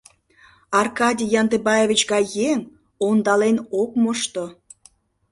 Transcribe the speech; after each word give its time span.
Аркадий 0.81 1.31
Яндыбаевич 1.41 2.01
гай 2.11 2.25
еҥ 2.49 2.59
ондален 3.07 3.57
ок 3.81 3.91
мошто... 4.01 4.45